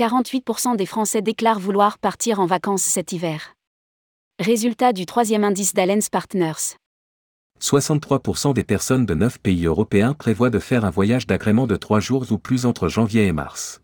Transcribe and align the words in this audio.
48% 0.00 0.76
des 0.76 0.86
Français 0.86 1.20
déclarent 1.20 1.60
vouloir 1.60 1.98
partir 1.98 2.40
en 2.40 2.46
vacances 2.46 2.80
cet 2.80 3.12
hiver. 3.12 3.52
Résultat 4.38 4.94
du 4.94 5.04
troisième 5.04 5.44
indice 5.44 5.74
d'Alens 5.74 6.08
Partners. 6.08 6.78
63% 7.60 8.54
des 8.54 8.64
personnes 8.64 9.04
de 9.04 9.12
9 9.12 9.38
pays 9.40 9.66
européens 9.66 10.14
prévoient 10.14 10.48
de 10.48 10.58
faire 10.58 10.86
un 10.86 10.90
voyage 10.90 11.26
d'agrément 11.26 11.66
de 11.66 11.76
3 11.76 12.00
jours 12.00 12.32
ou 12.32 12.38
plus 12.38 12.64
entre 12.64 12.88
janvier 12.88 13.26
et 13.26 13.32
mars. 13.32 13.82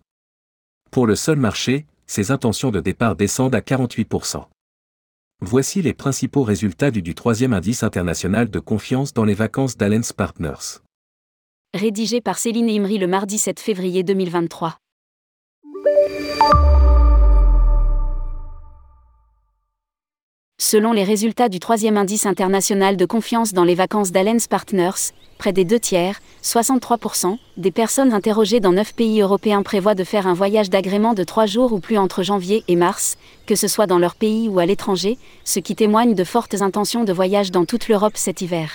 Pour 0.90 1.06
le 1.06 1.16
seul 1.16 1.36
marché, 1.36 1.84
ces 2.06 2.30
intentions 2.30 2.70
de 2.70 2.80
départ 2.80 3.14
descendent 3.14 3.54
à 3.54 3.60
48%. 3.60 4.46
Voici 5.42 5.82
les 5.82 5.92
principaux 5.92 6.44
résultats 6.44 6.90
du, 6.90 7.02
du 7.02 7.14
troisième 7.14 7.52
indice 7.52 7.82
international 7.82 8.48
de 8.48 8.58
confiance 8.58 9.12
dans 9.12 9.26
les 9.26 9.34
vacances 9.34 9.76
d'Alens 9.76 10.14
Partners. 10.14 10.80
Rédigé 11.74 12.22
par 12.22 12.38
Céline 12.38 12.70
Imri 12.70 12.96
le 12.96 13.06
mardi 13.06 13.36
7 13.36 13.60
février 13.60 14.02
2023. 14.02 14.78
Selon 20.68 20.92
les 20.92 21.04
résultats 21.04 21.48
du 21.48 21.60
troisième 21.60 21.96
indice 21.96 22.26
international 22.26 22.96
de 22.96 23.06
confiance 23.06 23.52
dans 23.52 23.62
les 23.62 23.76
vacances 23.76 24.10
d'Alens 24.10 24.48
Partners, 24.48 25.12
près 25.38 25.52
des 25.52 25.64
deux 25.64 25.78
tiers, 25.78 26.20
63%, 26.42 27.38
des 27.56 27.70
personnes 27.70 28.12
interrogées 28.12 28.58
dans 28.58 28.72
neuf 28.72 28.92
pays 28.92 29.20
européens 29.20 29.62
prévoient 29.62 29.94
de 29.94 30.02
faire 30.02 30.26
un 30.26 30.34
voyage 30.34 30.68
d'agrément 30.68 31.14
de 31.14 31.22
trois 31.22 31.46
jours 31.46 31.72
ou 31.72 31.78
plus 31.78 31.98
entre 31.98 32.24
janvier 32.24 32.64
et 32.66 32.74
mars, 32.74 33.16
que 33.46 33.54
ce 33.54 33.68
soit 33.68 33.86
dans 33.86 34.00
leur 34.00 34.16
pays 34.16 34.48
ou 34.48 34.58
à 34.58 34.66
l'étranger, 34.66 35.18
ce 35.44 35.60
qui 35.60 35.76
témoigne 35.76 36.14
de 36.14 36.24
fortes 36.24 36.60
intentions 36.60 37.04
de 37.04 37.12
voyage 37.12 37.52
dans 37.52 37.64
toute 37.64 37.86
l'Europe 37.86 38.16
cet 38.16 38.40
hiver. 38.40 38.72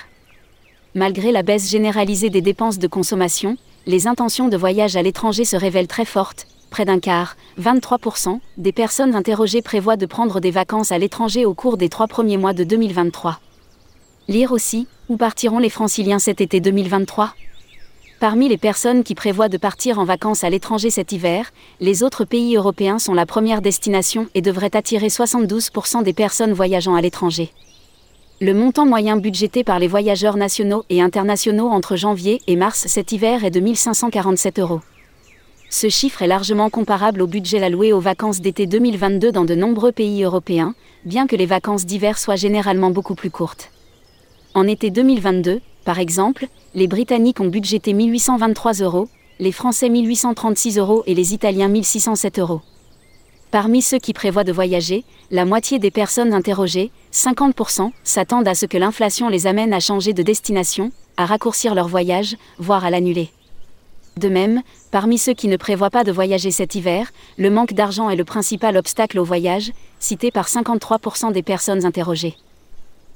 Malgré 0.95 1.33
la 1.33 1.43
baisse 1.43 1.69
généralisée 1.69 2.29
des 2.29 2.41
dépenses 2.41 2.79
de 2.79 2.87
consommation, 2.87 3.57
les 3.85 4.07
intentions 4.07 4.47
de 4.47 4.55
voyage 4.55 4.95
à 4.95 5.01
l'étranger 5.01 5.43
se 5.43 5.57
révèlent 5.57 5.87
très 5.87 6.05
fortes, 6.05 6.47
près 6.71 6.85
d'un 6.85 6.99
quart, 6.99 7.35
23%, 7.59 8.39
des 8.57 8.71
personnes 8.71 9.13
interrogées 9.13 9.61
prévoient 9.61 9.97
de 9.97 10.07
prendre 10.07 10.39
des 10.39 10.49
vacances 10.49 10.91
à 10.91 10.97
l'étranger 10.97 11.45
au 11.45 11.53
cours 11.53 11.77
des 11.77 11.89
trois 11.89 12.07
premiers 12.07 12.37
mois 12.37 12.53
de 12.53 12.63
2023. 12.63 13.39
Lire 14.27 14.51
aussi, 14.51 14.87
où 15.09 15.17
partiront 15.17 15.59
les 15.59 15.69
franciliens 15.69 16.17
cet 16.17 16.41
été 16.41 16.59
2023 16.59 17.35
Parmi 18.19 18.49
les 18.49 18.57
personnes 18.57 19.03
qui 19.03 19.15
prévoient 19.15 19.49
de 19.49 19.57
partir 19.57 19.99
en 19.99 20.05
vacances 20.05 20.43
à 20.43 20.49
l'étranger 20.49 20.89
cet 20.89 21.11
hiver, 21.11 21.51
les 21.79 22.03
autres 22.03 22.23
pays 22.23 22.55
européens 22.55 22.99
sont 22.99 23.13
la 23.13 23.25
première 23.25 23.61
destination 23.61 24.27
et 24.33 24.41
devraient 24.41 24.75
attirer 24.75 25.07
72% 25.07 26.03
des 26.03 26.13
personnes 26.13 26.53
voyageant 26.53 26.95
à 26.95 27.01
l'étranger. 27.01 27.51
Le 28.39 28.53
montant 28.53 28.85
moyen 28.85 29.17
budgété 29.17 29.63
par 29.63 29.79
les 29.79 29.87
voyageurs 29.87 30.37
nationaux 30.37 30.83
et 30.89 31.01
internationaux 31.01 31.67
entre 31.67 31.95
janvier 31.95 32.41
et 32.47 32.55
mars 32.55 32.85
cet 32.87 33.11
hiver 33.11 33.43
est 33.43 33.51
de 33.51 33.59
1547 33.59 34.59
euros. 34.59 34.81
Ce 35.73 35.87
chiffre 35.87 36.21
est 36.21 36.27
largement 36.27 36.69
comparable 36.69 37.21
au 37.21 37.27
budget 37.27 37.63
alloué 37.63 37.93
aux 37.93 38.01
vacances 38.01 38.41
d'été 38.41 38.67
2022 38.67 39.31
dans 39.31 39.45
de 39.45 39.55
nombreux 39.55 39.93
pays 39.93 40.21
européens, 40.21 40.75
bien 41.05 41.27
que 41.27 41.37
les 41.37 41.45
vacances 41.45 41.85
d'hiver 41.85 42.17
soient 42.19 42.35
généralement 42.35 42.91
beaucoup 42.91 43.15
plus 43.15 43.31
courtes. 43.31 43.71
En 44.53 44.67
été 44.67 44.89
2022, 44.89 45.61
par 45.85 45.97
exemple, 45.97 46.47
les 46.75 46.87
Britanniques 46.87 47.39
ont 47.39 47.47
budgété 47.47 47.93
1823 47.93 48.73
euros, 48.81 49.07
les 49.39 49.53
Français 49.53 49.87
1836 49.87 50.77
euros 50.77 51.03
et 51.07 51.15
les 51.15 51.33
Italiens 51.33 51.69
1607 51.69 52.39
euros. 52.39 52.59
Parmi 53.49 53.81
ceux 53.81 53.99
qui 53.99 54.11
prévoient 54.11 54.43
de 54.43 54.51
voyager, 54.51 55.05
la 55.31 55.45
moitié 55.45 55.79
des 55.79 55.89
personnes 55.89 56.33
interrogées, 56.33 56.91
50%, 57.13 57.91
s'attendent 58.03 58.47
à 58.49 58.55
ce 58.55 58.65
que 58.65 58.77
l'inflation 58.77 59.29
les 59.29 59.47
amène 59.47 59.71
à 59.71 59.79
changer 59.79 60.11
de 60.11 60.21
destination, 60.21 60.91
à 61.15 61.25
raccourcir 61.25 61.75
leur 61.75 61.87
voyage, 61.87 62.35
voire 62.59 62.83
à 62.83 62.89
l'annuler. 62.89 63.29
De 64.17 64.27
même, 64.27 64.61
parmi 64.91 65.17
ceux 65.17 65.33
qui 65.33 65.47
ne 65.47 65.57
prévoient 65.57 65.89
pas 65.89 66.03
de 66.03 66.11
voyager 66.11 66.51
cet 66.51 66.75
hiver, 66.75 67.11
le 67.37 67.49
manque 67.49 67.73
d'argent 67.73 68.09
est 68.09 68.15
le 68.15 68.25
principal 68.25 68.75
obstacle 68.75 69.19
au 69.19 69.23
voyage, 69.23 69.71
cité 69.99 70.31
par 70.31 70.47
53% 70.47 71.31
des 71.31 71.43
personnes 71.43 71.85
interrogées. 71.85 72.35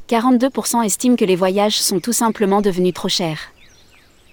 42% 0.07 0.85
estiment 0.85 1.15
que 1.15 1.25
les 1.25 1.35
voyages 1.35 1.81
sont 1.81 1.99
tout 1.99 2.13
simplement 2.13 2.61
devenus 2.61 2.93
trop 2.93 3.09
chers. 3.09 3.39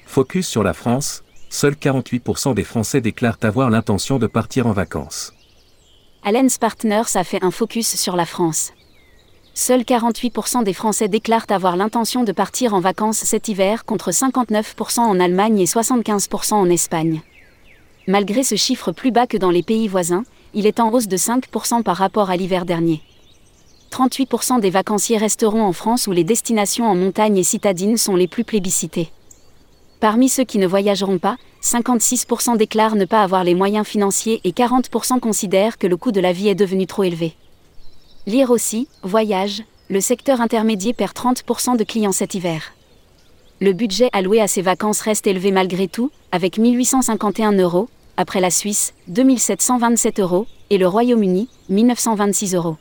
Focus 0.07 0.47
sur 0.47 0.63
la 0.63 0.75
France, 0.75 1.25
seuls 1.49 1.75
48% 1.75 2.55
des 2.55 2.65
Français 2.65 3.01
déclarent 3.01 3.39
avoir 3.43 3.71
l'intention 3.71 4.19
de 4.19 4.27
partir 4.27 4.67
en 4.67 4.73
vacances. 4.73 5.33
Allen's 6.23 6.59
Partners 6.59 7.17
a 7.17 7.25
fait 7.25 7.43
un 7.43 7.51
focus 7.51 7.97
sur 7.97 8.15
la 8.15 8.27
France. 8.27 8.73
Seuls 9.55 9.83
48% 9.83 10.65
des 10.65 10.73
Français 10.73 11.09
déclarent 11.09 11.45
avoir 11.51 11.77
l'intention 11.77 12.25
de 12.25 12.33
partir 12.33 12.73
en 12.73 12.81
vacances 12.81 13.19
cet 13.19 13.49
hiver 13.49 13.85
contre 13.85 14.11
59% 14.11 15.01
en 15.01 15.21
Allemagne 15.21 15.59
et 15.61 15.67
75% 15.67 16.55
en 16.55 16.71
Espagne. 16.71 17.21
Malgré 18.07 18.45
ce 18.45 18.55
chiffre 18.55 18.93
plus 18.93 19.11
bas 19.11 19.27
que 19.27 19.37
dans 19.37 19.51
les 19.51 19.63
pays 19.63 19.89
voisins, 19.89 20.25
il 20.55 20.67
est 20.67 20.81
en 20.81 20.91
hausse 20.91 21.07
de 21.07 21.19
5% 21.19 21.83
par 21.83 21.99
rapport 21.99 22.31
à 22.31 22.37
l'hiver 22.37 22.65
dernier. 22.65 23.03
38% 23.91 24.59
des 24.59 24.71
vacanciers 24.71 25.19
resteront 25.19 25.63
en 25.63 25.75
France 25.75 26.07
où 26.07 26.13
les 26.13 26.25
destinations 26.25 26.87
en 26.87 26.95
montagne 26.95 27.37
et 27.37 27.45
citadines 27.45 27.99
sont 27.99 28.17
les 28.17 28.29
plus 28.29 28.45
plébiscitées. 28.45 29.13
Parmi 30.01 30.31
ceux 30.31 30.45
qui 30.45 30.57
ne 30.57 30.67
voyageront 30.67 31.19
pas, 31.19 31.37
56% 31.63 32.57
déclarent 32.57 32.97
ne 32.97 33.05
pas 33.05 33.23
avoir 33.23 33.45
les 33.45 33.55
moyens 33.55 33.87
financiers 33.87 34.41
et 34.45 34.53
40% 34.53 35.21
considèrent 35.21 35.77
que 35.77 35.87
le 35.87 35.99
coût 35.99 36.11
de 36.11 36.21
la 36.21 36.33
vie 36.33 36.49
est 36.49 36.55
devenu 36.55 36.87
trop 36.87 37.03
élevé. 37.03 37.35
Lire 38.27 38.51
aussi, 38.51 38.87
voyage, 39.03 39.65
le 39.91 40.01
secteur 40.01 40.41
intermédiaire 40.41 40.95
perd 40.95 41.13
30% 41.13 41.77
de 41.77 41.83
clients 41.83 42.13
cet 42.13 42.37
hiver. 42.37 42.73
Le 43.61 43.73
budget 43.73 44.11
alloué 44.13 44.41
à 44.41 44.47
ces 44.47 44.63
vacances 44.63 45.01
reste 45.01 45.27
élevé 45.27 45.51
malgré 45.51 45.89
tout, 45.89 46.13
avec 46.31 46.57
1851 46.57 47.53
euros, 47.59 47.89
après 48.17 48.41
la 48.41 48.53
Suisse, 48.53 48.95
2727 49.09 50.21
euros, 50.21 50.47
et 50.71 50.79
le 50.79 50.87
Royaume-Uni, 50.87 51.49
1926 51.69 52.55
euros. 52.55 52.77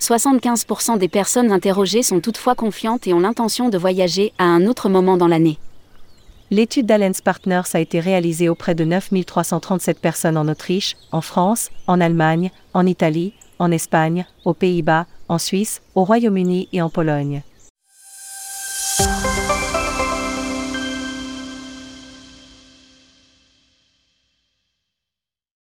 75% 0.00 0.96
des 0.96 1.08
personnes 1.08 1.52
interrogées 1.52 2.02
sont 2.02 2.20
toutefois 2.20 2.54
confiantes 2.54 3.06
et 3.06 3.12
ont 3.12 3.20
l'intention 3.20 3.68
de 3.68 3.76
voyager 3.76 4.32
à 4.38 4.44
un 4.44 4.66
autre 4.66 4.88
moment 4.88 5.18
dans 5.18 5.28
l'année. 5.28 5.58
L'étude 6.50 6.86
d'Allens 6.86 7.20
Partners 7.22 7.74
a 7.74 7.80
été 7.80 8.00
réalisée 8.00 8.48
auprès 8.48 8.74
de 8.74 8.84
9337 8.84 9.98
personnes 9.98 10.38
en 10.38 10.48
Autriche, 10.48 10.96
en 11.12 11.20
France, 11.20 11.70
en 11.86 12.00
Allemagne, 12.00 12.50
en 12.72 12.86
Italie, 12.86 13.34
en 13.58 13.70
Espagne, 13.70 14.26
aux 14.44 14.54
Pays-Bas, 14.54 15.06
en 15.28 15.38
Suisse, 15.38 15.82
au 15.94 16.04
Royaume-Uni 16.04 16.68
et 16.72 16.82
en 16.82 16.90
Pologne. 16.90 17.42